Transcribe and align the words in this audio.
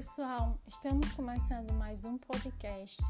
pessoal, 0.00 0.58
estamos 0.66 1.12
começando 1.12 1.74
mais 1.74 2.06
um 2.06 2.16
podcast. 2.16 3.02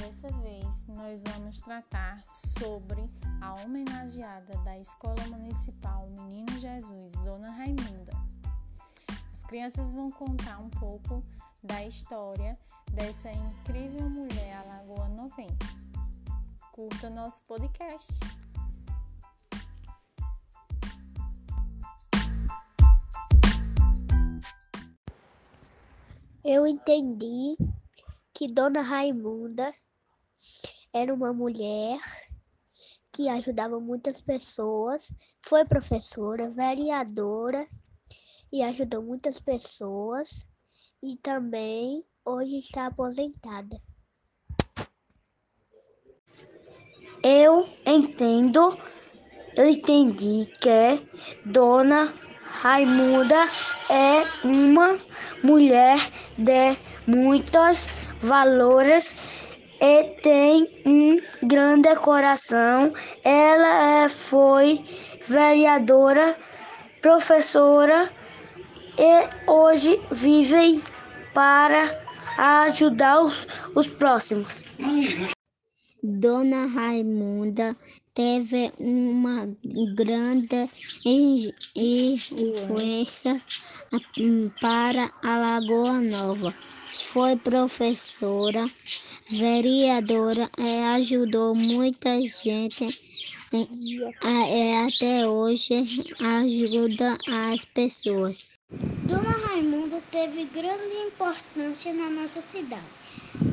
Dessa 0.00 0.30
vez 0.38 0.86
nós 0.88 1.22
vamos 1.24 1.60
tratar 1.60 2.24
sobre 2.24 3.04
a 3.42 3.52
homenageada 3.56 4.56
da 4.64 4.78
Escola 4.78 5.22
Municipal 5.26 6.08
Menino 6.08 6.58
Jesus, 6.58 7.12
Dona 7.18 7.50
Raimunda. 7.50 8.12
As 9.30 9.44
crianças 9.44 9.92
vão 9.92 10.10
contar 10.10 10.58
um 10.58 10.70
pouco 10.70 11.22
da 11.62 11.84
história 11.84 12.58
dessa 12.92 13.30
incrível 13.30 14.08
mulher 14.08 14.56
alagoanovense. 14.56 15.86
Curta 16.72 17.10
nosso 17.10 17.42
podcast. 17.42 18.20
Eu 26.44 26.66
entendi 26.66 27.56
que 28.34 28.48
Dona 28.48 28.82
Raimunda 28.82 29.72
era 30.92 31.14
uma 31.14 31.32
mulher 31.32 32.00
que 33.12 33.28
ajudava 33.28 33.78
muitas 33.78 34.20
pessoas, 34.20 35.12
foi 35.40 35.64
professora, 35.64 36.50
vereadora 36.50 37.68
e 38.52 38.60
ajudou 38.60 39.02
muitas 39.02 39.38
pessoas 39.38 40.44
e 41.00 41.16
também 41.16 42.04
hoje 42.24 42.58
está 42.58 42.86
aposentada. 42.86 43.80
Eu 47.22 47.64
entendo, 47.86 48.76
eu 49.56 49.68
entendi 49.68 50.46
que 50.60 51.48
Dona 51.48 52.12
Raimunda 52.62 53.44
é 53.90 54.22
uma 54.44 54.96
mulher 55.42 55.98
de 56.38 56.76
muitos 57.08 57.88
valores 58.22 59.16
e 59.80 60.04
tem 60.22 60.68
um 60.86 61.20
grande 61.42 61.92
coração. 61.96 62.94
Ela 63.24 64.04
é, 64.04 64.08
foi 64.08 64.78
vereadora, 65.26 66.36
professora 67.00 68.08
e 68.96 69.50
hoje 69.50 70.00
vive 70.12 70.84
para 71.34 71.98
ajudar 72.38 73.22
os, 73.22 73.44
os 73.74 73.88
próximos. 73.88 74.68
Dona 76.02 76.66
Raimunda 76.66 77.76
teve 78.12 78.72
uma 78.76 79.48
grande 79.94 80.68
influência 81.76 83.40
para 84.60 85.12
a 85.22 85.38
Lagoa 85.38 86.00
Nova. 86.00 86.52
Foi 87.12 87.36
professora, 87.36 88.68
vereadora 89.30 90.50
e 90.58 90.78
ajudou 90.96 91.54
muita 91.54 92.20
gente 92.20 92.84
e 93.54 94.02
até 94.86 95.28
hoje 95.28 95.84
ajuda 96.20 97.16
as 97.28 97.64
pessoas. 97.64 98.58
Dona 99.06 99.30
Raimunda 99.30 99.81
teve 100.00 100.44
grande 100.46 100.94
importância 101.08 101.92
na 101.92 102.08
nossa 102.08 102.40
cidade 102.40 102.82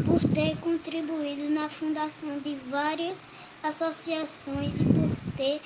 por 0.05 0.23
ter 0.25 0.55
contribuído 0.57 1.49
na 1.49 1.69
fundação 1.69 2.39
de 2.39 2.55
várias 2.69 3.27
associações 3.61 4.79
e 4.79 4.85
por 4.85 5.09
ter 5.35 5.61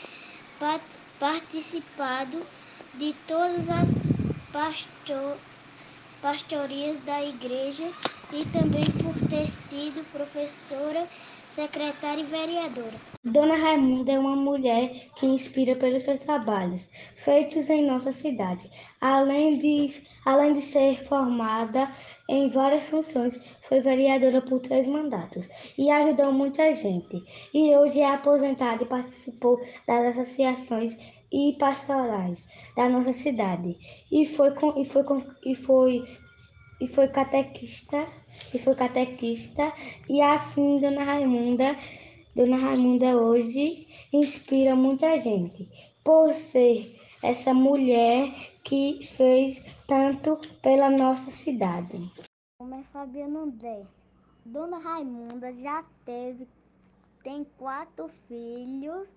participado 1.20 2.42
de 2.98 3.14
todas 3.28 3.70
as 3.70 3.88
pastor, 4.52 5.38
pastorias 6.22 7.00
da 7.00 7.24
igreja 7.24 7.90
e 8.34 8.46
também 8.46 8.86
por 9.04 9.14
ter 9.30 9.48
sido 9.48 10.04
professora, 10.12 11.08
secretária 11.46 12.22
e 12.22 12.26
vereadora. 12.26 12.94
Dona 13.24 13.56
Raimunda 13.56 14.12
é 14.12 14.18
uma 14.20 14.36
mulher 14.36 14.90
que 15.16 15.28
inspira 15.28 15.76
pelos 15.76 16.02
seus 16.02 16.20
trabalhos 16.20 16.90
feitos 17.16 17.70
em 17.70 17.86
nossa 17.86 18.12
cidade. 18.12 18.68
Além 19.00 19.52
de, 19.52 20.02
além 20.26 20.54
de 20.54 20.62
ser 20.64 20.98
formada 21.04 21.88
em 22.28 22.50
várias 22.50 22.90
funções, 22.90 23.56
foi 23.62 23.80
vereadora 23.80 24.42
por 24.42 24.60
três 24.62 24.88
mandatos 24.88 25.48
e 25.78 25.92
ajudou 25.92 26.34
muita 26.34 26.74
gente. 26.74 27.24
E 27.54 27.76
hoje 27.76 28.00
é 28.00 28.10
aposentada 28.10 28.84
e 28.84 28.88
participou 28.88 29.62
das 29.88 30.18
associações 30.18 30.98
e 31.32 31.56
pastorais 31.60 32.44
da 32.76 32.90
nossa 32.90 33.14
cidade. 33.14 33.78
E 34.12 34.26
foi 34.26 34.50
e 34.78 34.86
foi 34.86 35.04
e 35.46 35.56
foi 35.56 36.04
e 36.84 36.88
foi 36.88 37.08
catequista 37.08 38.06
e 38.54 38.60
foi 38.60 38.76
catequista 38.76 39.72
e 40.10 40.22
assim 40.22 40.82
Dona 40.82 41.06
Raimunda 41.06 41.78
Dona 42.36 42.58
Raimunda 42.58 43.16
hoje 43.16 43.88
inspira 44.12 44.76
muita 44.76 45.18
gente 45.18 45.70
por 46.04 46.34
ser 46.34 46.84
essa 47.24 47.54
mulher 47.54 48.28
que 48.66 49.08
fez 49.16 49.64
tanto 49.88 50.38
pela 50.62 50.90
nossa 50.90 51.32
cidade. 51.32 52.12
Nome 52.60 52.82
é 52.82 52.84
Fabiana 52.92 53.40
André. 53.40 53.86
Dona 54.46 54.78
Raimunda 54.80 55.54
já 55.54 55.86
teve, 56.04 56.46
tem 57.24 57.46
quatro 57.58 58.10
filhos, 58.28 59.08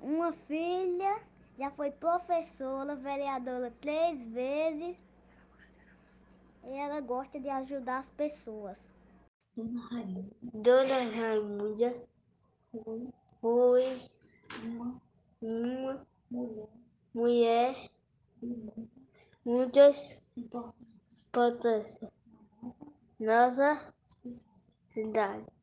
uma 0.00 0.32
filha, 0.32 1.20
já 1.58 1.70
foi 1.70 1.90
professora, 1.90 2.96
vereadora 2.96 3.70
três 3.82 4.24
vezes. 4.28 5.05
Ela 6.66 7.00
gosta 7.00 7.38
de 7.38 7.48
ajudar 7.48 7.98
as 7.98 8.10
pessoas. 8.10 8.78
Dona 9.56 10.98
Raimunda 11.14 11.94
foi 12.70 13.10
uma 15.40 16.06
mulher 17.14 17.90
muitas 19.44 20.22
potências 21.32 22.10
nossa 23.18 23.94
cidade. 24.88 25.55